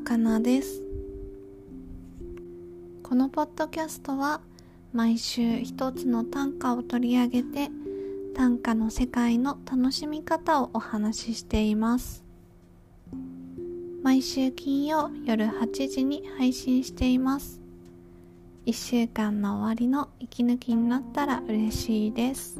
[0.00, 0.82] かなです。
[3.02, 4.40] このポッドキャストは
[4.92, 7.70] 毎週一つの短歌を取り上げて
[8.34, 12.24] 短歌の世界の楽しみ方をお話ししています。
[14.02, 17.60] 毎週金曜夜8時に配信しています。
[18.66, 22.58] 1週間の終わりの息抜きになったら嬉しいです。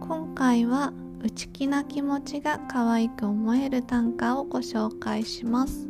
[0.00, 5.88] 今回は内気な気持ちが可愛く思える短歌をご紹介します。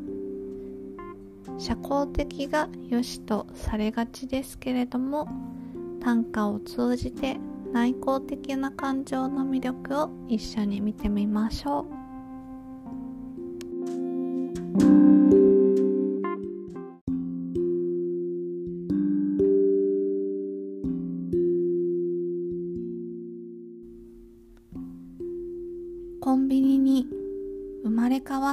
[1.59, 5.29] 社交的が良しとされがちですけれども
[6.01, 7.39] 短歌を通じて
[7.73, 12.02] 内向的な感情の魅力を一緒に見てみましょう。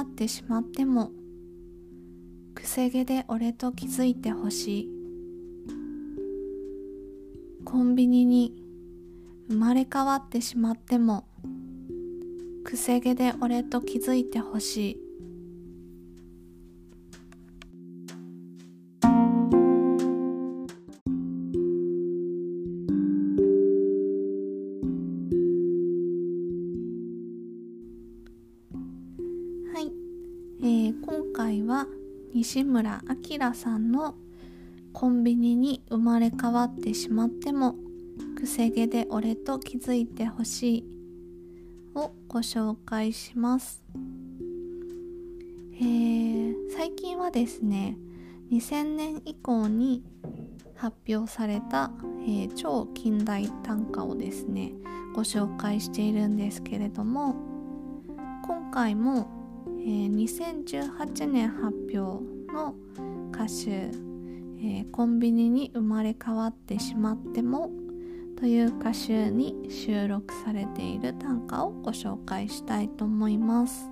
[0.00, 1.10] わってしまっても
[2.54, 4.88] くせ毛で俺と気づいてほしい。
[7.66, 8.54] コンビニに
[9.50, 11.26] 生まれ変わってしまっても
[12.64, 15.09] くせ毛で俺と気づいてほしいはい、
[32.32, 34.14] 西村明さんの
[34.92, 37.76] 「コンビニに生まれ変わってしまっても
[38.36, 40.84] くせ毛で俺と気づいてほしい」
[41.94, 43.82] をご紹介します、
[45.74, 47.98] えー、最近はですね
[48.50, 50.02] 2000年以降に
[50.76, 51.90] 発表された、
[52.22, 54.72] えー、超近代短歌をですね
[55.14, 57.50] ご紹介しているんですけれども
[58.46, 59.39] 今回も、
[59.80, 62.74] えー、2018年発表の
[63.32, 67.70] 歌手、えー、コンビニに生まれ変わってしまっても」
[68.36, 73.90] という歌集に収録されている短歌をご紹介したいと思います。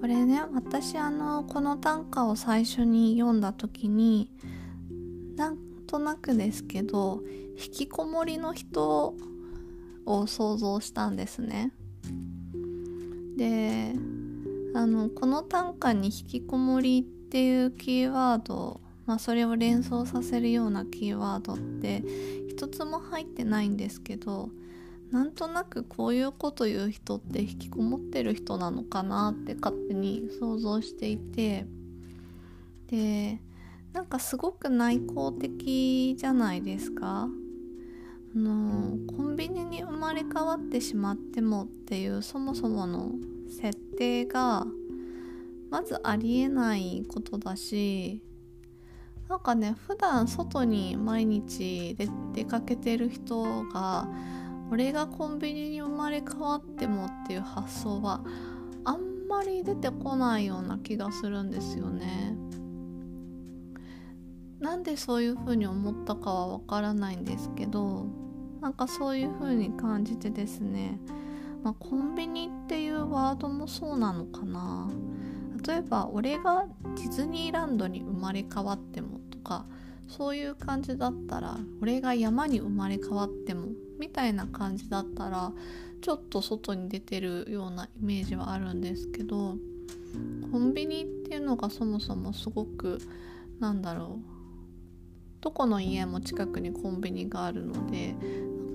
[0.00, 4.30] これね私あのこの短歌を最初に読んだ時に
[5.36, 7.22] なんとなくですけど
[7.62, 9.14] 引きこもりの人
[10.06, 11.72] を想像したんですね。
[13.40, 13.94] で
[14.74, 22.04] あのこの短歌に「引きこもり」っていうキーワードまあ、それを連想させるようなキーワードって
[22.48, 24.50] 一つも入ってないんですけど
[25.10, 31.66] なんとなくこういうこと言う人って引きこもってる人なのかなって勝手に想像していて
[32.86, 33.40] で
[33.92, 37.28] なんかすごく内向的じゃないですか。
[38.32, 43.10] あのコンビニに生まれ変わってしまってもっていうそもそもの
[43.50, 44.66] 設定が
[45.70, 48.22] まずありえないことだし
[49.28, 54.08] なんかね普段外に毎日で出かけてる人が
[54.70, 58.24] 俺がコンビニに生まれ変わってもっていう発想は
[58.84, 62.36] あんまり出てこないような気がするんですよね。
[64.60, 68.06] なんでそういう風に思ったかはわからないんですけど
[68.60, 71.00] なんかそういう風に感じてですね、
[71.62, 74.90] まあ、コンビニっていうワードもそうなのかな。
[75.66, 76.66] 例えば俺が
[76.96, 79.66] ディズニーランドに生まれ変わってもとか
[80.08, 85.52] そういう感じだったら俺が山に生まれ変わってもみたいな感じだったら
[86.00, 89.56] ちょっと外に出てるようなイメージはあるんですけど
[90.50, 92.98] コンビニっていうのがそもそもすごく
[93.60, 94.40] なんだろう
[95.42, 98.14] どこの家も近くにコンビニがあるので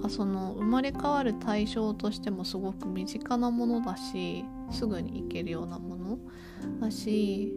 [0.10, 6.20] その生まれ変わる対象としてもすごく身近なものだしすぐに行けるようなもの
[6.80, 7.54] だし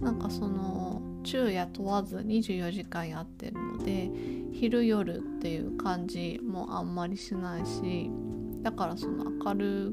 [0.00, 4.10] なんかその昼夜問わず24時間やってるので
[4.52, 8.10] 昼夜っていう感じもあんまりしないし
[8.62, 9.92] だからその明る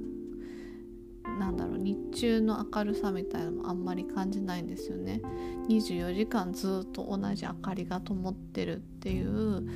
[1.40, 5.22] なんだろう日中の明るさみたいなのもあんまり感じないんですよね。
[5.70, 9.68] 24時間ずっと同じ明かりが灯ってるっていう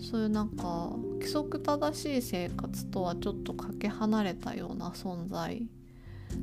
[0.00, 5.66] そういうなんか規則正しい生活とはちょっとかけ離れたような存在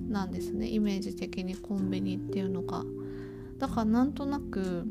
[0.09, 2.83] なんですねイメージ的にコンビニっていうのが。
[3.59, 4.85] だからなんとなく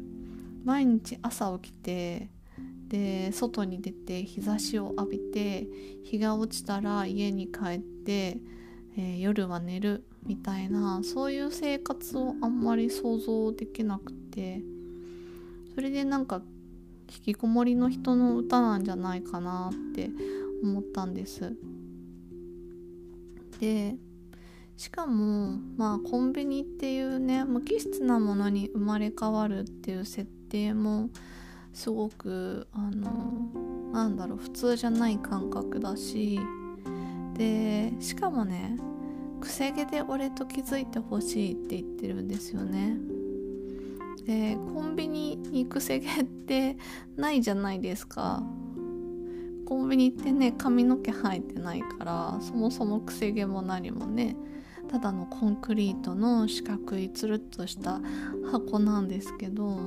[0.65, 2.31] 毎日朝起きて
[2.89, 5.67] で外に出て日差しを浴びて
[6.05, 8.39] 日が落ちたら家に帰って、
[8.97, 14.63] えー、夜は寝るみたいなそういう生活をあんまり想像できなくて
[15.75, 16.43] それでなんか
[17.13, 20.11] 引きこもりの人の歌なんじゃないかなって
[20.63, 21.53] 思ったんです。
[23.61, 23.97] で
[24.77, 31.11] しかもまあコンビニっていうね無機質なものに生まれ変わるっていう設定も
[31.73, 36.41] すごくあのなんだろう普通じゃない感覚だし
[37.35, 38.77] でしかもね
[39.41, 42.97] くせ毛で俺と気づいてほしいって言ってるんですよね
[44.25, 46.77] でコンビニにくせ毛って
[47.17, 48.43] ないじゃないですか。
[49.67, 54.37] コンビニってね髪の毛生えてないからそもそもくせ毛も何もね
[54.91, 58.01] ただのコンクリートの四角いつるっとした
[58.51, 59.79] 箱なんですけど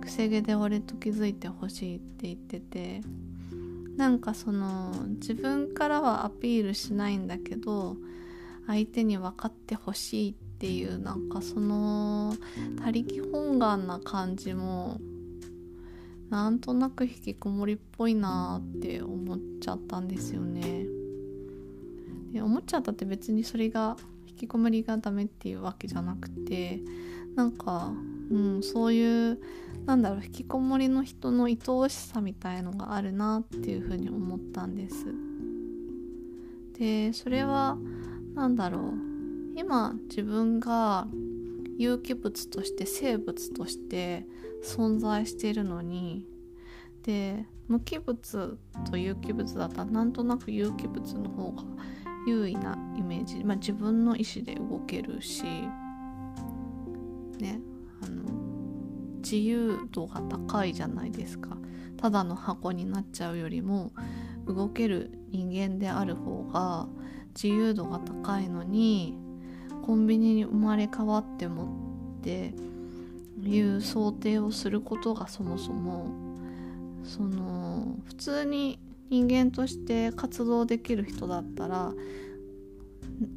[0.00, 3.02] くせ毛で俺と気づいてほしいって言ってて
[3.96, 4.90] なんかその
[5.20, 7.96] 自分からはアピールしないんだけど
[8.66, 12.36] 相手に分かってほしいってっていうなんかその
[12.80, 15.00] 他力本願な感じも
[16.30, 20.86] なんとなく引きこもりっぽいなって思っちゃったんですよね。
[22.32, 23.96] で思っちゃったって別にそれが
[24.28, 26.80] 引きこもりがダメっていうわけじゃなくて
[27.34, 27.92] なんか、
[28.30, 29.40] うん、そういう
[29.84, 35.06] なんだろう引きこもりの人の愛おしさみたいのがあるなっていうふうに思ったんです。
[36.78, 37.76] でそれは
[38.36, 39.11] 何だろう
[39.54, 41.06] 今自分が
[41.78, 44.26] 有機物として生物として
[44.62, 46.26] 存在しているのに
[47.02, 48.58] で無機物
[48.90, 51.64] と有機物だったらなんとなく有機物の方が
[52.26, 55.42] 優位なイメージ、まあ、自分の意思で動けるし
[57.38, 57.60] ね
[58.02, 58.22] あの
[59.16, 61.56] 自由度が高いじゃないですか。
[61.96, 63.92] ただの箱になっちゃうよりも
[64.46, 66.88] 動ける人間である方が
[67.32, 69.21] 自由度が高いのに
[69.82, 71.64] コンビニに生まれ変わっても
[72.20, 72.54] って
[73.42, 76.06] いう想定をすることがそもそも
[77.04, 78.78] その普通に
[79.10, 81.92] 人間として活動できる人だったら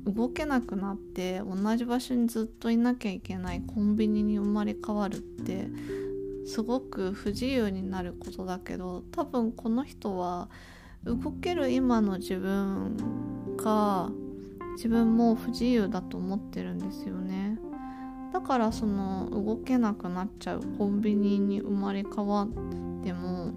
[0.05, 5.67] 動けなくなって同じ場所にずっといなきゃいけないコンビニに生まれ変わるって
[6.45, 10.49] すごく不自由になることだけど多分この人は
[11.03, 14.09] 動ける今の自分が
[14.75, 17.57] 自分も不自由だと思ってるんですよね。
[18.31, 22.47] だからその動けなくなっちゃうコンビニに生まれ変わっ
[23.01, 23.47] ても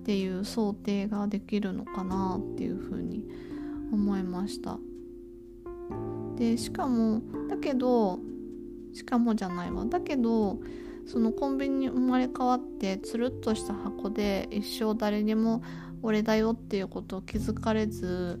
[0.00, 3.24] っていう想定ができるのかなっていうふうに
[3.90, 4.78] 思いました。
[6.36, 8.18] でしかもだけど
[8.92, 9.86] しかもじゃないわ。
[9.86, 10.58] だけど
[11.06, 15.62] そのコンビニに生まれ変わってつるっとした箱で一生誰にも
[16.02, 18.40] 俺だよっていうことを気づかれず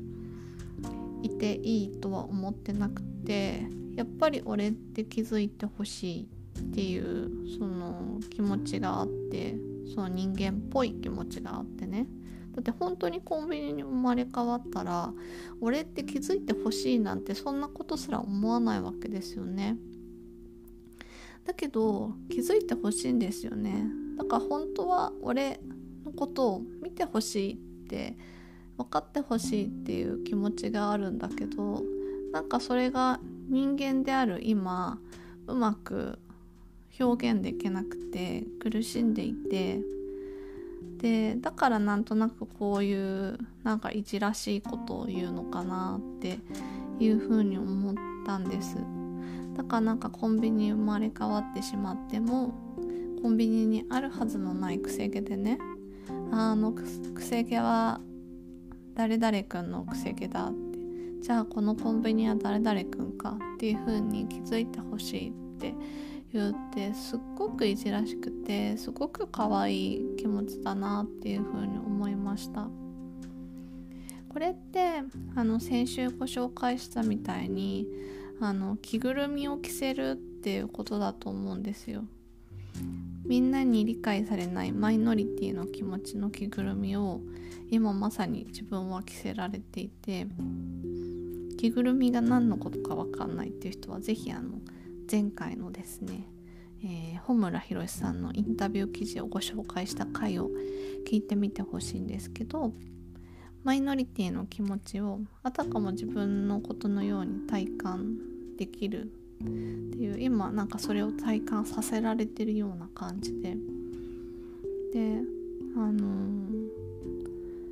[1.22, 3.62] いていいとは思ってなくて
[3.96, 6.28] やっぱり俺って気づいてほしい
[6.60, 9.56] っていうその気持ちがあって
[9.94, 12.06] その人間っぽい気持ちがあってね。
[12.54, 15.12] だって本当にコンビニに生まれ変わったら
[15.62, 19.76] 俺って気づいてほしいなんてそんなことすら思わないわけですよね。
[21.44, 23.86] だけど気づいてほしいんですよね。
[24.18, 25.60] だから本当は俺
[26.04, 27.56] のことを見てほしいっ
[27.88, 28.16] て
[28.78, 31.82] 分かってほしいっていう気持ちがあるんだけど
[32.32, 34.98] なんかそれが人間である今
[35.46, 36.18] うまく
[36.98, 39.80] 表現できなくて苦しんでいて
[40.98, 46.38] でだからなんとなくこういうなんかいじらしいことを言うのかなって
[47.00, 47.94] いうふうに思っ
[48.24, 48.76] たんです。
[49.56, 52.54] だからなんかコンビニ生まれ変わってしまっても
[53.20, 55.58] コンビニにあるはずのないくせ毛でね
[56.30, 56.86] あのく
[57.20, 58.00] せ毛は
[58.94, 60.78] 誰々くんのくせ毛だって
[61.22, 65.74] じゃあこのコンビニは誰々くんかっていう風に気づいてほしいって
[66.32, 72.68] 言ってすっごくいじらしくてすごく可愛い気持ちだなっていう風に思いました。
[74.28, 75.02] これって
[75.36, 77.86] あの先週ご紹介したみたいに
[78.40, 82.04] あの着ぐるみを着せるっていうことだと思うんですよ。
[83.32, 87.22] みんなに理解されないマイノリティの気持ちの着ぐるみを
[87.70, 90.26] 今まさに自分は着せられていて
[91.56, 94.58] 着ぐるみが何のことか分かんないっていう人は是非あの
[95.10, 96.28] 前回のですね、
[96.84, 100.50] えー、穂村弘さんのインタビュー記事をご紹介した回を
[101.10, 102.74] 聞いてみてほしいんですけど
[103.64, 108.14] マイノリティの気持ちをあたかも自分のことのように体感
[108.58, 109.10] できる
[109.42, 113.56] っていう今なんかそれを体感させられてるような感じで。
[114.92, 115.22] で
[115.74, 115.92] あの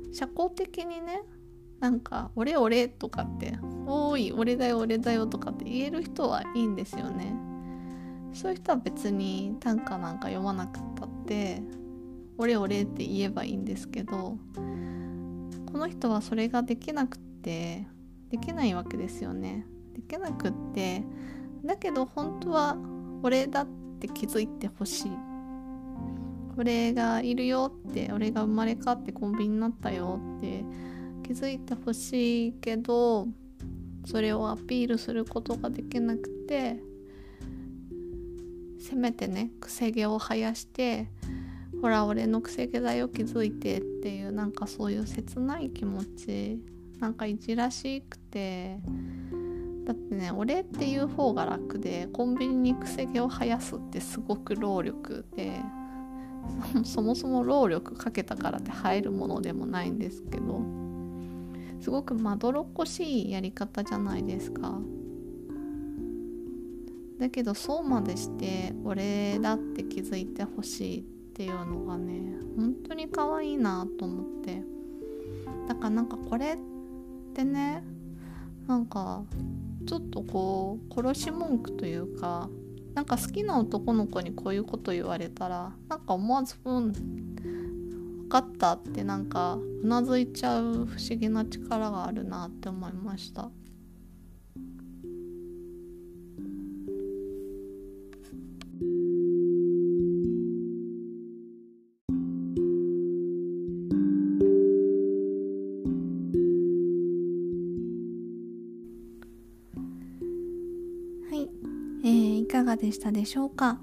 [0.09, 1.21] ー、社交的にね
[1.79, 7.35] なんか「俺俺」とかって「おい俺だよ俺だよ」とかって言える人はいいんですよね。
[8.33, 11.61] そういう人は別に短歌なんか読まなくったって
[12.37, 14.37] 「俺俺」って言えばいいんですけど
[15.71, 17.87] この人はそれができなくって
[18.29, 19.65] できないわけですよね。
[19.93, 21.03] できなくって
[21.63, 22.77] だけど本当は
[23.23, 23.67] 俺だっ
[23.99, 25.11] て気づいてほしい。
[26.57, 30.63] 俺がいるよって俺が生まれ変わってコンビニになったよって
[31.23, 33.27] 気づいてほしいけど
[34.05, 36.77] それをアピールすることができなくて
[38.79, 41.07] せめてねくせ毛を生やして
[41.81, 46.59] ほら俺のくせ毛だよ気づいてっていうなんかそういう切ない気持ち
[46.99, 48.79] なんかいじらしくて
[49.85, 55.59] だってね俺っていう方が楽でコンビニにくせ毛を生やすってすごく労力で
[56.85, 60.61] そもそも労力かけたからって生えるものでもないんですけど
[61.79, 64.79] すごくまどろっこしいやり方じゃないですか。
[67.17, 74.63] だけどそうまでして俺だって気づいてほしいっていうのがね本当に可愛いなと思って。
[75.67, 76.57] だからなんかこれっ
[77.33, 77.83] てね
[78.67, 79.23] なんか
[79.85, 82.49] ちょっとこう殺し文句というか
[82.93, 93.49] なんか好きな男の子にこういうこと言われたらなんか思わず「うん分かった」ってなんかうなずいちゃう不思議な力があるなって思いました。
[112.61, 113.79] かがでしたでしょうか？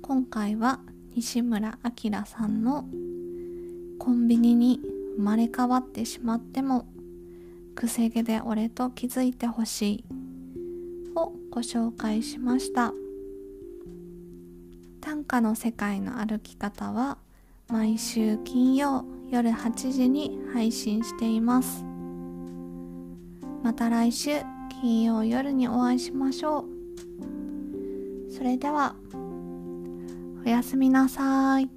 [0.00, 0.78] 今回は
[1.16, 2.86] 西村明さんの
[3.98, 4.80] 「コンビニに
[5.16, 6.86] 生まれ変わってしまっても
[7.74, 10.04] くせ毛で俺と気づいてほしい」
[11.18, 12.94] をご紹介しました。
[15.00, 17.18] 短歌の世界の歩き方は
[17.68, 21.84] 毎週金曜夜8時に配信しています。
[23.64, 24.30] また来週
[24.80, 26.73] 金曜夜にお会いしましょう。
[28.36, 28.96] それでは
[30.44, 31.73] おやすみなさい。